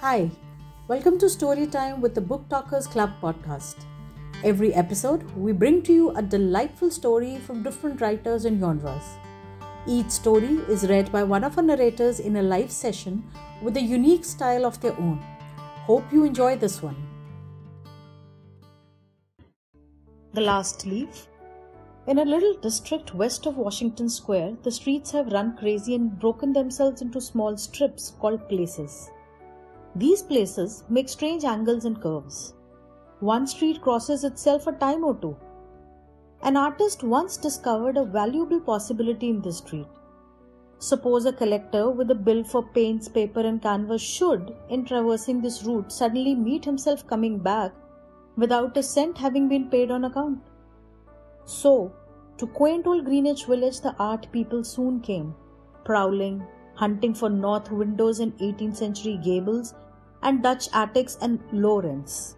[0.00, 0.30] Hi,
[0.88, 3.76] welcome to Storytime with the Book Talkers Club podcast.
[4.44, 9.02] Every episode, we bring to you a delightful story from different writers and genres.
[9.86, 13.24] Each story is read by one of our narrators in a live session
[13.62, 15.18] with a unique style of their own.
[15.86, 16.96] Hope you enjoy this one.
[20.34, 21.26] The Last Leaf.
[22.06, 26.52] In a little district west of Washington Square, the streets have run crazy and broken
[26.52, 29.08] themselves into small strips called places.
[29.98, 32.52] These places make strange angles and curves.
[33.20, 35.34] One street crosses itself a time or two.
[36.42, 39.86] An artist once discovered a valuable possibility in this street.
[40.80, 45.62] Suppose a collector with a bill for paints, paper, and canvas should, in traversing this
[45.64, 47.72] route, suddenly meet himself coming back
[48.36, 50.42] without a cent having been paid on account.
[51.46, 51.90] So,
[52.36, 55.34] to quaint old Greenwich village, the art people soon came,
[55.86, 59.72] prowling, hunting for north windows and 18th century gables
[60.22, 62.36] and Dutch attics and low rents.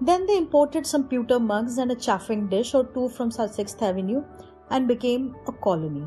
[0.00, 4.24] Then they imported some pewter mugs and a chafing dish or two from Sixth Avenue
[4.70, 6.06] and became a colony.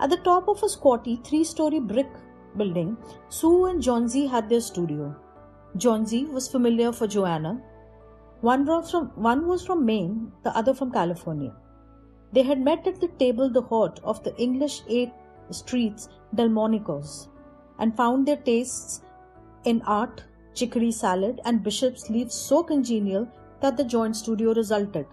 [0.00, 2.10] At the top of a squatty three story brick
[2.56, 2.96] building,
[3.28, 5.16] Sue and Johnsy had their studio.
[5.76, 7.60] Johnsy was familiar for Joanna.
[8.40, 11.54] One was, from, one was from Maine, the other from California.
[12.32, 15.10] They had met at the table d'hote of the English Eight
[15.50, 17.28] Streets Delmonico's
[17.78, 19.02] and found their tastes
[19.68, 20.22] in art,
[20.54, 23.28] chicory salad, and bishop sleeves so congenial
[23.60, 25.06] that the joint studio resulted.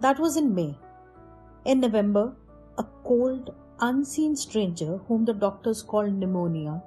[0.00, 0.78] That was in May.
[1.64, 2.36] In November,
[2.76, 6.82] a cold, unseen stranger, whom the doctors called pneumonia,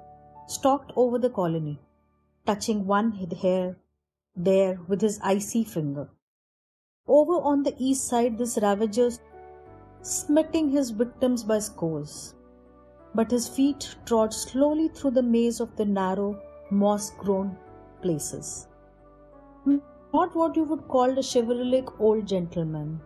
[0.46, 1.80] stalked over the colony,
[2.46, 3.76] touching one hair
[4.36, 6.08] there with his icy finger.
[7.06, 9.10] Over on the east side, this ravager
[10.02, 12.34] smiting his victims by scores.
[13.14, 16.40] But his feet trod slowly through the maze of the narrow,
[16.72, 17.56] moss grown
[18.00, 18.66] places.
[19.66, 23.00] Not what you would call a chivalric old gentleman.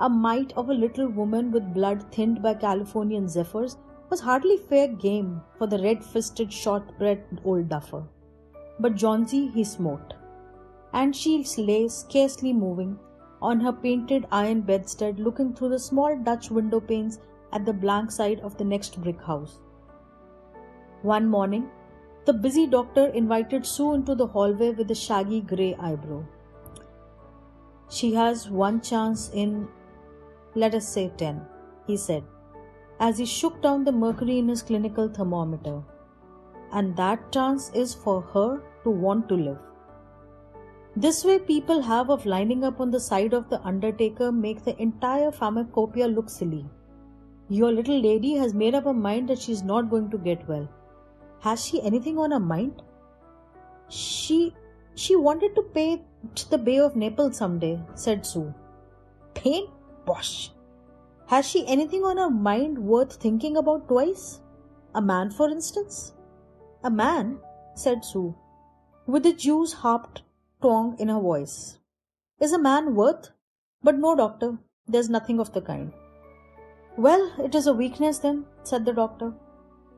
[0.00, 3.76] A mite of a little woman with blood thinned by Californian zephyrs
[4.10, 8.02] was hardly fair game for the red fisted, short bread old duffer.
[8.80, 10.14] But Johnsy he smote,
[10.92, 12.98] and she lay scarcely moving
[13.40, 17.20] on her painted iron bedstead, looking through the small Dutch window panes
[17.52, 19.60] at the blank side of the next brick house.
[21.02, 21.70] One morning,
[22.26, 26.24] the busy doctor invited Sue into the hallway with a shaggy grey eyebrow.
[27.90, 29.68] She has one chance in,
[30.54, 31.42] let us say, ten,
[31.86, 32.24] he said,
[32.98, 35.82] as he shook down the mercury in his clinical thermometer.
[36.72, 39.58] And that chance is for her to want to live.
[40.96, 44.80] This way, people have of lining up on the side of the undertaker make the
[44.80, 46.64] entire pharmacopoeia look silly.
[47.48, 50.48] Your little lady has made up her mind that she is not going to get
[50.48, 50.68] well.
[51.44, 52.80] Has she anything on her mind?
[53.88, 54.54] She
[54.94, 58.54] she wanted to paint the Bay of Naples someday, said Sue.
[59.34, 59.68] Paint?
[60.06, 60.52] Bosh!
[61.26, 64.40] Has she anything on her mind worth thinking about twice?
[64.94, 66.14] A man, for instance?
[66.82, 67.38] A man,
[67.74, 68.34] said Sue,
[69.06, 70.22] with a Jew's harped
[70.62, 71.78] twang in her voice.
[72.40, 73.30] Is a man worth?
[73.82, 74.56] But no, doctor,
[74.88, 75.92] there's nothing of the kind.
[76.96, 79.34] Well, it is a weakness then, said the doctor.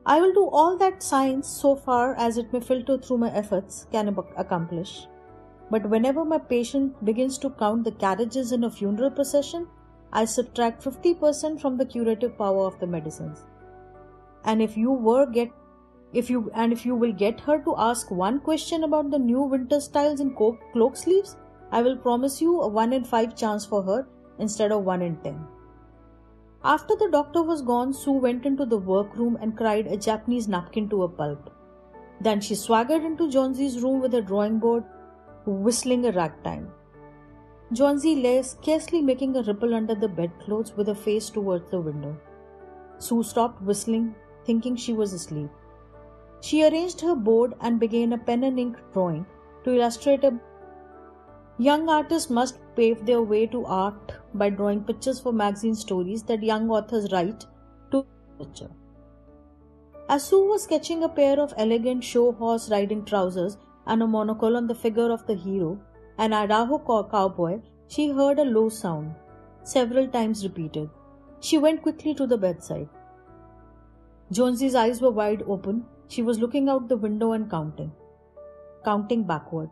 [0.07, 3.87] I will do all that science, so far as it may filter through my efforts,
[3.91, 4.07] can
[4.37, 5.05] accomplish.
[5.69, 9.67] But whenever my patient begins to count the carriages in a funeral procession,
[10.13, 13.43] I subtract 50% from the curative power of the medicines.
[14.45, 15.51] And if you were get
[16.13, 19.41] if you and if you will get her to ask one question about the new
[19.41, 21.35] winter styles in cloak sleeves,
[21.69, 24.07] I will promise you a 1 in 5 chance for her
[24.39, 25.56] instead of 1 in 10.
[26.63, 30.89] After the doctor was gone, Sue went into the workroom and cried a Japanese napkin
[30.89, 31.49] to a pulp.
[32.19, 34.83] Then she swaggered into Johnsy's room with a drawing board,
[35.45, 36.71] whistling a ragtime.
[37.73, 42.17] Johnsy lay scarcely making a ripple under the bedclothes with her face towards the window.
[42.97, 45.49] Sue stopped whistling, thinking she was asleep.
[46.41, 49.25] She arranged her board and began a pen and ink drawing
[49.63, 50.39] to illustrate a
[51.59, 56.43] Young artist must pave their way to art by drawing pictures for magazine stories that
[56.43, 57.45] young authors write
[57.91, 58.05] to
[58.39, 58.69] picture.
[60.09, 64.55] As Sue was sketching a pair of elegant show horse riding trousers and a monocle
[64.55, 65.79] on the figure of the hero,
[66.17, 66.77] an Idaho
[67.11, 69.13] cowboy, she heard a low sound,
[69.63, 70.89] several times repeated.
[71.39, 72.89] She went quickly to the bedside.
[74.31, 75.85] Johnsy's eyes were wide open.
[76.09, 77.91] She was looking out the window and counting.
[78.83, 79.69] Counting backward.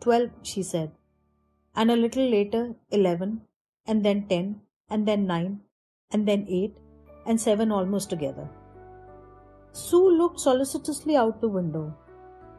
[0.00, 0.92] Twelve, she said
[1.76, 3.40] and a little later 11,
[3.86, 4.60] and then 10,
[4.90, 5.60] and then 9,
[6.12, 6.76] and then 8,
[7.26, 8.48] and 7 almost together.
[9.72, 11.92] Sue looked solicitously out the window.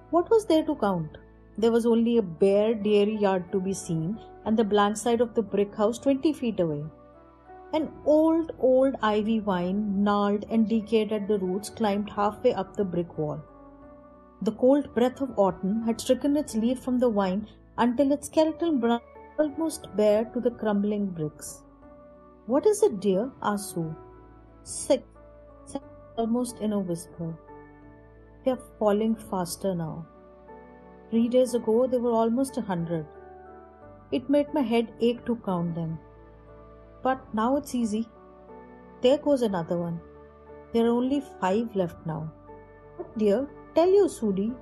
[0.10, 1.18] What was there to count?
[1.58, 5.34] There was only a bare dairy yard to be seen and the blank side of
[5.34, 6.84] the brick house 20 feet away.
[7.74, 12.84] An old, old ivy vine, gnarled and decayed at the roots, climbed halfway up the
[12.84, 13.42] brick wall.
[14.42, 17.48] The cold breath of autumn had stricken its leaf from the vine
[17.78, 19.02] until its skeleton brown
[19.38, 21.64] almost bare to the crumbling bricks.
[22.46, 23.32] What is it, dear?
[23.42, 23.96] asked Sue.
[24.64, 25.06] Sick,
[25.66, 25.82] said
[26.18, 27.34] almost in a whisper.
[28.44, 30.06] They are falling faster now.
[31.10, 33.06] Three days ago they were almost a hundred.
[34.12, 36.00] It made my head ache to count them.
[37.02, 38.08] But now it's easy.
[39.02, 40.00] There goes another one.
[40.74, 42.32] There are only five left now.
[42.98, 44.54] But dear, tell you, Sudie.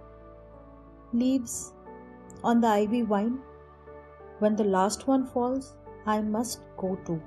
[1.11, 1.72] Leaves
[2.43, 3.39] on the ivy vine.
[4.39, 5.73] When the last one falls,
[6.05, 7.21] I must go too.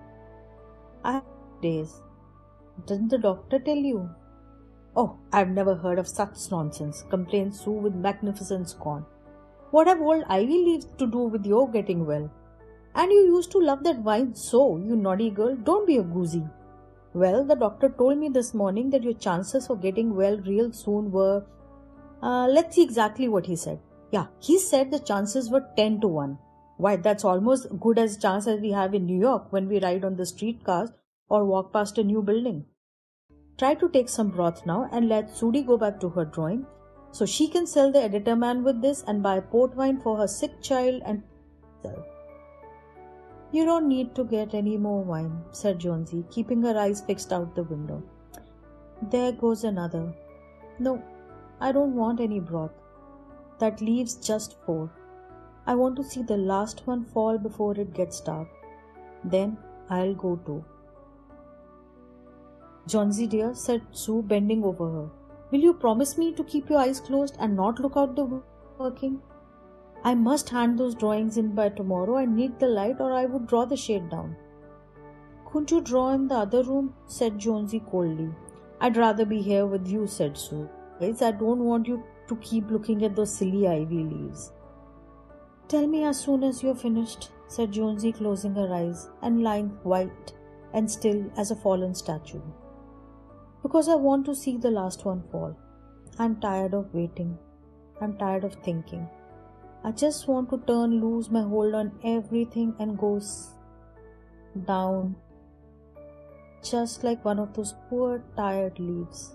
[1.05, 1.25] I have
[1.63, 2.03] days.
[2.87, 4.11] Didn't the doctor tell you?
[4.97, 9.05] Oh, I've never heard of such nonsense, complained Sue with magnificent scorn.
[9.71, 12.31] What have old ivy leaves to do with your getting well?
[12.95, 15.55] And you used to love that wine so, you naughty girl.
[15.55, 16.45] Don't be a goosey.
[17.13, 21.11] Well, the doctor told me this morning that your chances of getting well real soon
[21.11, 21.45] were.
[22.23, 23.79] Uh, let's see exactly what he said.
[24.17, 26.39] Yeah, he said the chances were 10 to 1.
[26.79, 30.07] Why, that's almost good as chance as we have in New York when we ride
[30.07, 30.91] on the streetcars
[31.29, 32.65] or walk past a new building.
[33.59, 36.65] Try to take some broth now and let Sudie go back to her drawing
[37.11, 40.29] so she can sell the editor man with this and buy port wine for her
[40.29, 41.23] sick child and
[41.83, 42.07] herself.
[43.53, 47.55] You don't need to get any more wine, said Johnsy, keeping her eyes fixed out
[47.55, 48.03] the window.
[49.11, 50.15] There goes another.
[50.79, 51.03] No,
[51.61, 52.83] I don't want any broth.
[53.59, 54.91] That leaves just four.
[55.67, 58.49] I want to see the last one fall before it gets dark.
[59.25, 59.57] Then
[59.91, 60.65] I'll go too.
[62.87, 65.11] Johnsy dear, said Sue, bending over her,
[65.51, 68.43] will you promise me to keep your eyes closed and not look out the
[68.79, 69.21] working?
[70.05, 72.17] I must hand those drawings in by tomorrow.
[72.17, 74.37] I need the light or I would draw the shade down.
[75.47, 76.95] Couldn't you draw in the other room?
[77.07, 78.33] said Johnsy coldly.
[78.81, 80.69] I'd rather be here with you, said Sue.
[81.01, 84.53] Guys, I don't want you to keep looking at those silly ivy leaves.
[85.69, 90.33] Tell me as soon as you're finished, said Johnsy, closing her eyes and lying white
[90.73, 92.43] and still as a fallen statue
[93.67, 95.57] because I want to see the last one fall.
[96.21, 97.37] I'm tired of waiting.
[98.01, 99.09] I'm tired of thinking.
[99.83, 103.21] I just want to turn loose my hold on everything and go
[104.69, 105.17] down,
[106.63, 109.35] just like one of those poor tired leaves.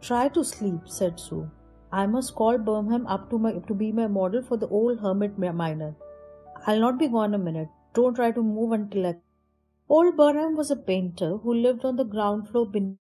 [0.00, 1.50] Try to sleep, said Sue.
[1.90, 5.38] I must call Behrman up to, my, to be my model for the old hermit
[5.38, 5.94] miner.
[6.66, 7.68] I'll not be gone a minute.
[7.94, 9.16] Don't try to move until I.
[9.88, 12.98] Old Behrman was a painter who lived on the ground floor beneath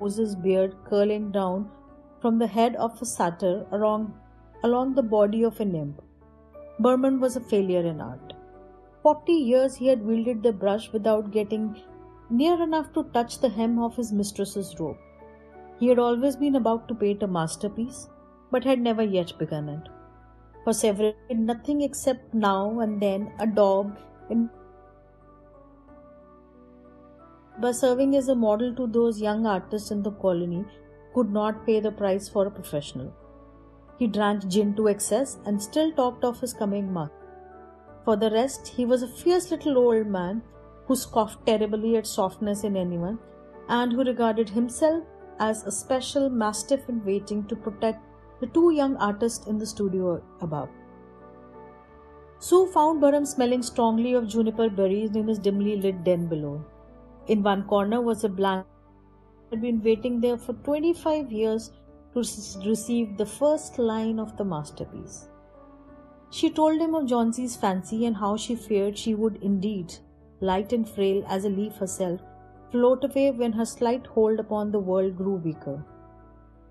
[0.00, 1.70] Moses' beard curling down
[2.20, 4.14] from the head of a satyr along,
[4.62, 5.96] along the body of a nymph.
[6.78, 8.34] Behrman was a failure in art.
[9.02, 11.74] Forty years he had wielded the brush without getting
[12.28, 14.98] near enough to touch the hem of his mistress's robe.
[15.78, 18.08] He had always been about to paint a masterpiece,
[18.50, 19.88] but had never yet begun it.
[20.64, 23.96] For several years, nothing except now and then a daub
[24.28, 24.50] in
[27.60, 30.64] by serving as a model to those young artists in the colony
[31.14, 33.12] could not pay the price for a professional.
[33.98, 37.12] He drank gin to excess and still talked of his coming mark.
[38.04, 40.42] For the rest, he was a fierce little old man
[40.86, 43.18] who scoffed terribly at softness in anyone
[43.68, 45.02] and who regarded himself
[45.38, 48.02] as a special mastiff in waiting to protect
[48.40, 50.68] the two young artists in the studio above.
[52.40, 56.64] Sue found Behrman smelling strongly of juniper berries in his dimly lit den below.
[57.26, 58.66] In one corner was a blank
[59.50, 61.72] had been waiting there for 25 years
[62.12, 62.20] to
[62.66, 65.28] receive the first line of the masterpiece.
[66.30, 69.94] She told him of Johnsy's fancy and how she feared she would indeed,
[70.40, 72.20] light and frail as a leaf herself,
[72.70, 75.84] float away when her slight hold upon the world grew weaker.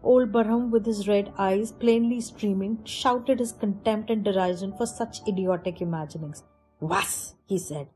[0.04, 5.20] Old Behrman, with his red eyes plainly streaming, shouted his contempt and derision for such
[5.27, 6.44] idiotic imaginings.
[6.80, 7.88] Was, he said,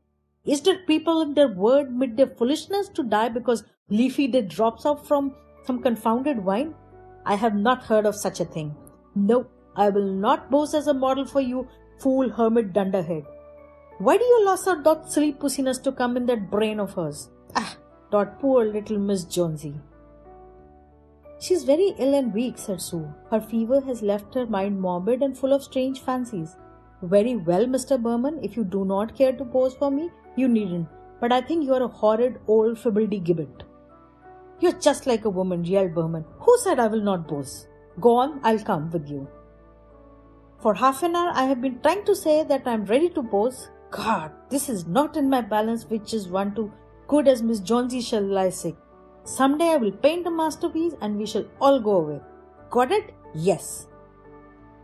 [0.44, 4.84] is there people in their word mid their foolishness to die because leafy dead drops
[4.84, 6.74] off from some confounded wine?
[7.24, 8.74] I have not heard of such a thing.
[9.14, 11.68] No, I will not boast as a model for you,
[11.98, 13.24] fool hermit dunderhead.
[13.98, 17.30] Why do you lost her dot silly pussiness to come in that brain of hers?
[17.54, 17.76] Ah,
[18.12, 19.74] dot poor little Miss Jonesy.
[21.38, 23.12] She is very ill and weak, said Sue.
[23.30, 26.56] Her fever has left her mind morbid and full of strange fancies.
[27.02, 28.00] Very well, Mr.
[28.00, 30.88] Behrman, if you do not care to pose for me, you needn't,
[31.20, 33.64] but I think you are a horrid old fibbledy gibbet.
[34.60, 36.24] You're just like a woman, yelled Behrman.
[36.40, 37.66] Who said I will not pose?
[37.98, 39.26] Go on, I'll come with you.
[40.60, 43.70] For half an hour, I have been trying to say that I'm ready to pose.
[43.90, 46.70] God, this is not in my balance, which is one too
[47.12, 48.76] good as Miss Johnsy shall lie sick.
[49.24, 52.20] Someday I will paint a masterpiece and we shall all go away.
[52.70, 53.12] Got it?
[53.34, 53.86] Yes.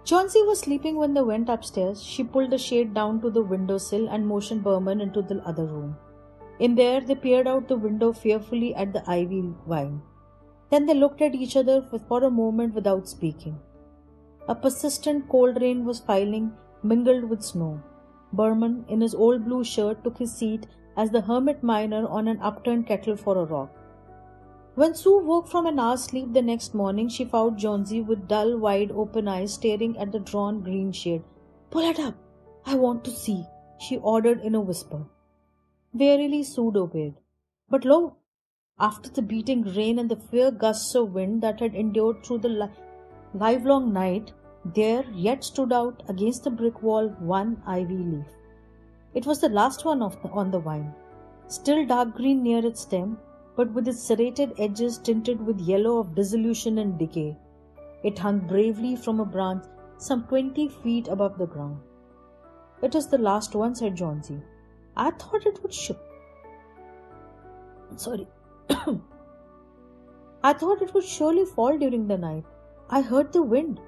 [0.05, 2.03] Johnsy was sleeping when they went upstairs.
[2.03, 5.65] She pulled the shade down to the window sill and motioned Behrman into the other
[5.65, 5.97] room.
[6.59, 10.03] In there, they peered out the window fearfully at the ivy vine.
[10.71, 13.59] Then they looked at each other for a moment without speaking.
[14.49, 17.83] A persistent cold rain was falling, mingled with snow.
[18.35, 20.67] Behrman, in his old blue shirt, took his seat
[20.99, 23.75] as the hermit miner on an upturned kettle for a rock.
[24.75, 28.59] When Sue woke from an hour's sleep the next morning, she found Johnsy with dull,
[28.59, 31.23] wide open eyes staring at the drawn green shade.
[31.71, 32.15] Pull it up!
[32.67, 33.45] I want to see,
[33.81, 35.05] she ordered in a whisper.
[35.93, 37.15] Wearily, Sue obeyed.
[37.71, 38.17] But lo!
[38.81, 42.49] After the beating rain and the fierce gusts of wind that had endured through the
[42.49, 42.71] li-
[43.35, 44.33] livelong night,
[44.65, 48.38] there yet stood out against the brick wall one ivy leaf.
[49.15, 50.95] It was the last one the, on the vine,
[51.47, 53.19] still dark green near its stem,
[53.57, 57.37] but with its serrated edges tinted with yellow of dissolution and decay.
[58.05, 59.65] It hung bravely from a branch
[59.97, 61.81] some twenty feet above the ground.
[62.83, 64.41] It is the last one, said Johnsy.
[64.97, 65.99] I thought it would shoot.
[67.97, 68.29] Sorry.
[70.45, 72.45] I thought it would surely fall during the night.
[72.91, 73.81] I heard the wind.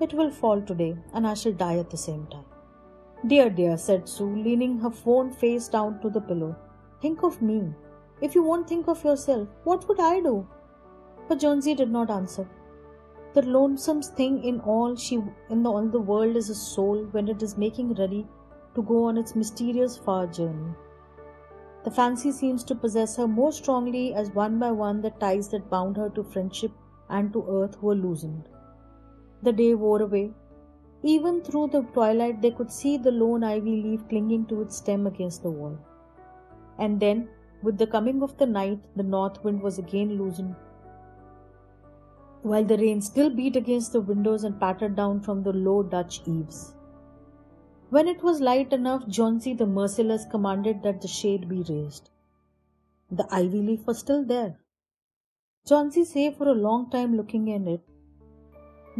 [0.00, 2.47] It will fall today, and I shall die at the same time.
[3.26, 6.54] Dear, dear, said Sue, leaning her phone face down to the pillow.
[7.02, 7.74] Think of me.
[8.20, 10.46] If you won't think of yourself, what would I do?
[11.28, 12.48] But Johnsy did not answer.
[13.34, 17.28] The lonesomest thing in all she in the, all the world is a soul when
[17.28, 18.26] it is making ready
[18.74, 20.72] to go on its mysterious far journey.
[21.84, 25.70] The fancy seems to possess her more strongly as one by one the ties that
[25.70, 26.72] bound her to friendship
[27.08, 28.48] and to earth were loosened.
[29.42, 30.34] The day wore away.
[31.02, 35.06] Even through the twilight, they could see the lone ivy leaf clinging to its stem
[35.06, 35.78] against the wall.
[36.78, 37.28] And then,
[37.62, 40.56] with the coming of the night, the north wind was again loosened,
[42.42, 46.20] while the rain still beat against the windows and pattered down from the low Dutch
[46.26, 46.74] eaves.
[47.90, 52.10] When it was light enough, Johnsy the merciless commanded that the shade be raised.
[53.10, 54.58] The ivy leaf was still there.
[55.66, 57.80] Johnsy sat for a long time looking at it,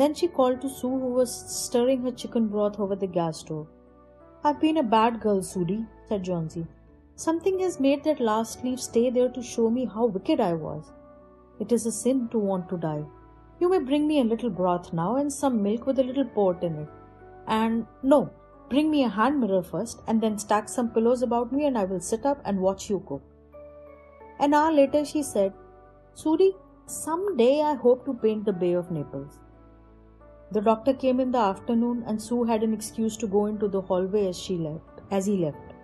[0.01, 1.33] then she called to Sue, who was
[1.65, 3.67] stirring her chicken broth over the gas stove.
[4.45, 6.67] I've been a bad girl, Sudie, said Johnsy.
[7.17, 10.93] Something has made that last leaf stay there to show me how wicked I was.
[11.59, 13.05] It is a sin to want to die.
[13.61, 16.63] You may bring me a little broth now and some milk with a little port
[16.63, 16.89] in it.
[17.49, 18.31] And no,
[18.69, 21.85] bring me a hand mirror first and then stack some pillows about me and I
[21.85, 23.23] will sit up and watch you cook.
[24.39, 25.53] An hour later she said,
[26.15, 26.55] Sudie,
[26.87, 29.41] some day I hope to paint the Bay of Naples.
[30.51, 33.83] The doctor came in the afternoon and Sue had an excuse to go into the
[33.83, 35.75] hallway as she left as he left.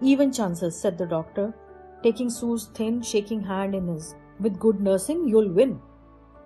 [0.00, 1.54] Even chances, said the doctor,
[2.02, 4.14] taking Sue's thin, shaking hand in his.
[4.38, 5.80] With good nursing, you'll win.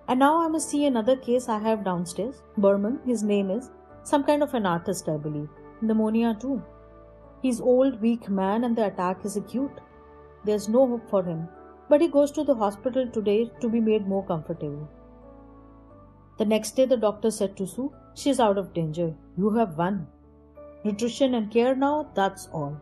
[0.07, 2.41] And now I must see another case I have downstairs.
[2.57, 3.69] Behrman, his name is.
[4.03, 5.49] Some kind of an artist, I believe.
[5.81, 6.61] Pneumonia too.
[7.41, 9.81] He's old, weak man and the attack is acute.
[10.45, 11.47] There's no hope for him.
[11.89, 14.87] But he goes to the hospital today to be made more comfortable.
[16.41, 19.13] The next day, the doctor said to Sue, She's out of danger.
[19.37, 20.07] You have won.
[20.83, 22.81] Nutrition and care now, that's all.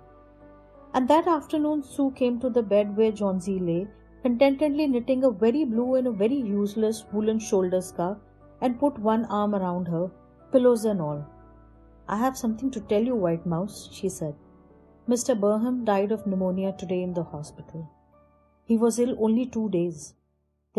[0.93, 3.89] And that afternoon, Sue came to the bed where Johnsy lay,
[4.21, 8.17] contentedly knitting a very blue and a very useless woolen shoulder scarf,
[8.61, 10.09] and put one arm around her,
[10.53, 11.25] pillows and all.
[12.07, 14.35] I have something to tell you, White Mouse, she said.
[15.09, 15.37] Mr.
[15.37, 17.89] Behrman died of pneumonia today in the hospital.
[18.63, 20.13] He was ill only two days.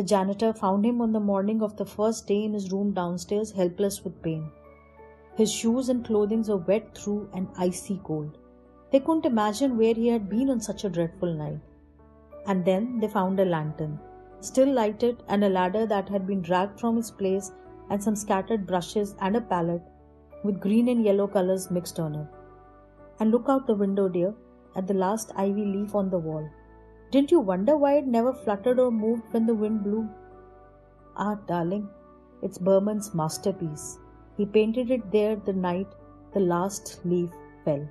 [0.01, 3.51] The janitor found him on the morning of the first day in his room downstairs,
[3.53, 4.51] helpless with pain.
[5.37, 8.39] His shoes and clothing were wet through and icy cold.
[8.91, 11.61] They couldn't imagine where he had been on such a dreadful night.
[12.47, 13.99] And then they found a lantern,
[14.41, 17.53] still lighted, and a ladder that had been dragged from its place,
[17.91, 19.83] and some scattered brushes and a palette
[20.45, 22.27] with green and yellow colors mixed on it.
[23.19, 24.33] And look out the window, dear,
[24.77, 26.49] at the last ivy leaf on the wall.
[27.11, 30.09] Didn't you wonder why it never fluttered or moved when the wind blew?
[31.17, 31.89] Ah, darling,
[32.43, 33.99] it's Behrman's masterpiece.
[34.37, 35.89] He painted it there the night
[36.33, 37.31] the last leaf
[37.65, 37.89] fell.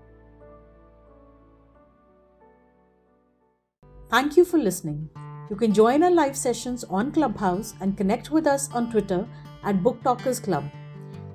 [4.09, 5.09] Thank you for listening.
[5.49, 9.27] You can join our live sessions on Clubhouse and connect with us on Twitter
[9.63, 10.63] at Book Talkers Club.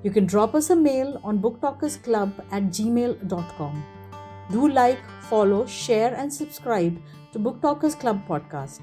[0.03, 3.85] You can drop us a mail on booktalkersclub at gmail.com.
[4.51, 6.99] Do like, follow, share, and subscribe
[7.35, 8.79] to Book Talkers Club podcast.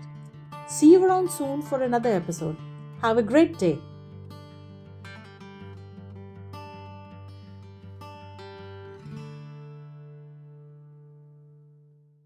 [0.68, 2.56] See you around soon for another episode.
[3.00, 3.78] Have a great day.